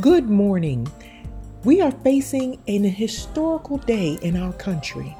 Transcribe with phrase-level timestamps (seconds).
[0.00, 0.88] Good morning.
[1.62, 5.16] We are facing an historical day in our country,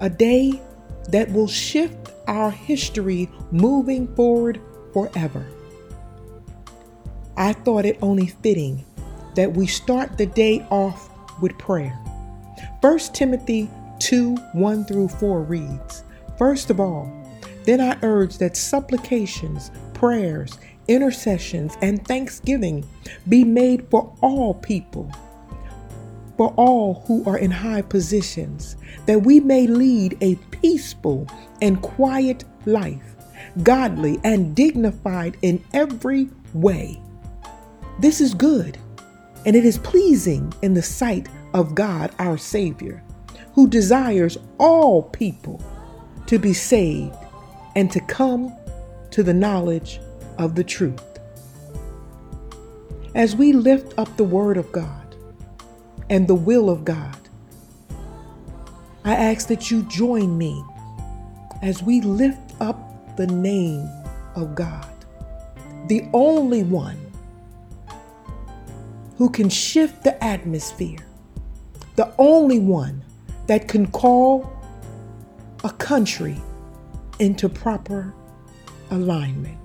[0.00, 0.62] a day
[1.10, 4.62] that will shift our history moving forward
[4.94, 5.46] forever.
[7.36, 8.82] I thought it only fitting
[9.34, 11.10] that we start the day off
[11.42, 11.92] with prayer.
[12.80, 13.68] 1 Timothy
[13.98, 16.02] 2 1 through 4 reads
[16.38, 17.12] First of all,
[17.64, 20.56] then I urge that supplications, prayers,
[20.88, 22.88] intercessions, and thanksgiving
[23.28, 25.10] be made for all people,
[26.36, 28.76] for all who are in high positions,
[29.06, 31.28] that we may lead a peaceful
[31.62, 33.16] and quiet life,
[33.62, 37.00] godly and dignified in every way.
[38.00, 38.78] This is good,
[39.46, 43.02] and it is pleasing in the sight of God our Savior,
[43.52, 45.62] who desires all people
[46.26, 47.14] to be saved
[47.76, 48.52] and to come
[49.10, 50.00] to the knowledge
[50.38, 51.02] of the truth.
[53.14, 55.16] As we lift up the Word of God
[56.10, 57.16] and the will of God,
[59.04, 60.64] I ask that you join me
[61.62, 63.88] as we lift up the name
[64.34, 64.92] of God,
[65.88, 66.98] the only one
[69.16, 71.06] who can shift the atmosphere,
[71.96, 73.04] the only one
[73.46, 74.50] that can call
[75.62, 76.36] a country
[77.18, 78.12] into proper
[78.90, 79.63] alignment.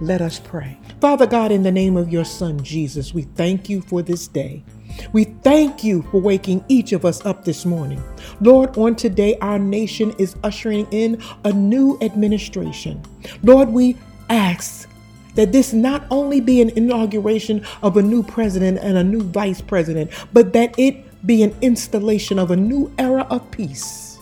[0.00, 0.78] Let us pray.
[1.00, 4.64] Father God, in the name of your Son Jesus, we thank you for this day.
[5.12, 8.02] We thank you for waking each of us up this morning.
[8.40, 13.02] Lord, on today, our nation is ushering in a new administration.
[13.42, 13.96] Lord, we
[14.30, 14.88] ask
[15.34, 19.60] that this not only be an inauguration of a new president and a new vice
[19.60, 24.13] president, but that it be an installation of a new era of peace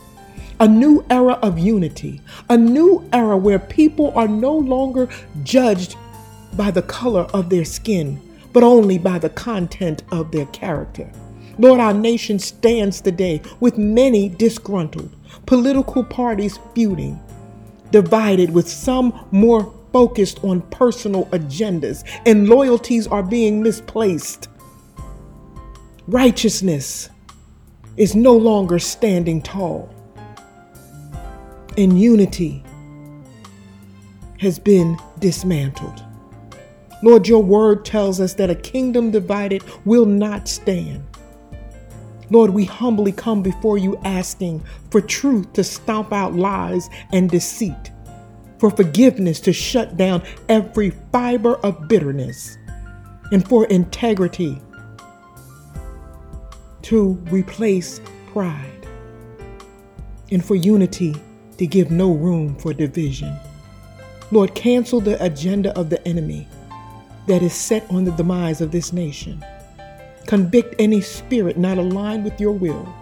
[0.62, 5.08] a new era of unity, a new era where people are no longer
[5.42, 5.96] judged
[6.52, 8.20] by the color of their skin,
[8.52, 11.10] but only by the content of their character.
[11.58, 15.10] Lord, our nation stands today with many disgruntled,
[15.46, 17.20] political parties feuding,
[17.90, 24.46] divided with some more focused on personal agendas, and loyalties are being misplaced.
[26.06, 27.10] Righteousness
[27.96, 29.92] is no longer standing tall
[31.78, 32.62] and unity
[34.38, 36.02] has been dismantled.
[37.02, 41.04] Lord, your word tells us that a kingdom divided will not stand.
[42.30, 47.90] Lord, we humbly come before you asking for truth to stomp out lies and deceit,
[48.58, 52.56] for forgiveness to shut down every fiber of bitterness,
[53.32, 54.60] and for integrity
[56.82, 58.00] to replace
[58.32, 58.86] pride,
[60.30, 61.14] and for unity
[61.66, 63.36] give no room for division.
[64.30, 66.48] Lord, cancel the agenda of the enemy
[67.26, 69.44] that is set on the demise of this nation.
[70.26, 72.92] Convict any spirit not aligned with your will.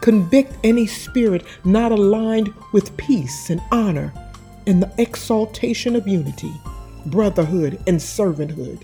[0.00, 4.12] Convict any spirit not aligned with peace and honor
[4.66, 6.52] and the exaltation of unity,
[7.06, 8.82] brotherhood, and servanthood.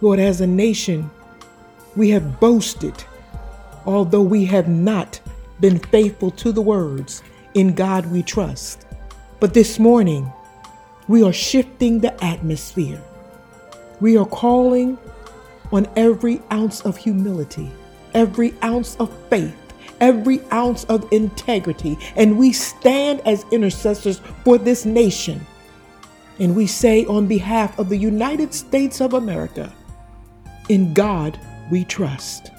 [0.00, 1.10] Lord, as a nation,
[1.96, 2.94] we have boasted,
[3.86, 5.20] although we have not
[5.60, 7.22] been faithful to the words,
[7.54, 8.86] In God we trust.
[9.40, 10.30] But this morning,
[11.06, 13.02] we are shifting the atmosphere.
[14.00, 14.98] We are calling
[15.72, 17.70] on every ounce of humility,
[18.14, 19.56] every ounce of faith,
[20.00, 25.44] every ounce of integrity, and we stand as intercessors for this nation.
[26.38, 29.72] And we say, on behalf of the United States of America,
[30.68, 31.38] in God
[31.70, 32.50] we trust.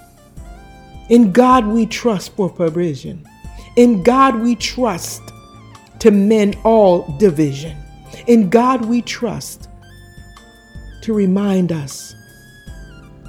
[1.09, 3.27] In God we trust for provision.
[3.75, 5.23] In God we trust
[5.99, 7.75] to mend all division.
[8.27, 9.69] In God we trust
[11.01, 12.13] to remind us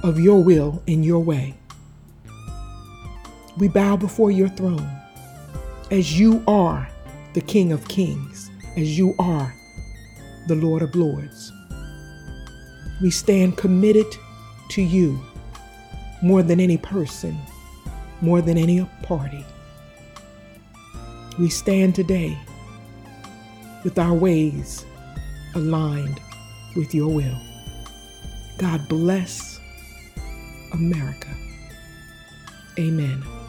[0.03, 1.55] of your will and your way.
[3.57, 4.89] We bow before your throne
[5.89, 6.87] as you are
[7.33, 9.53] the King of Kings, as you are
[10.47, 11.51] the Lord of Lords.
[13.01, 14.05] We stand committed
[14.69, 15.19] to you
[16.21, 17.39] more than any person
[18.21, 19.45] more than any party.
[21.39, 22.37] We stand today
[23.83, 24.85] with our ways
[25.55, 26.19] aligned
[26.75, 27.37] with your will.
[28.57, 29.59] God bless
[30.71, 31.29] America.
[32.77, 33.40] Amen.